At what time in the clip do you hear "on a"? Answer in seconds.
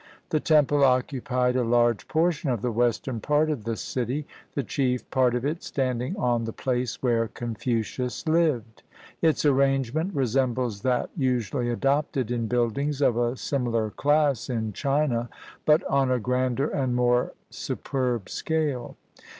15.83-16.17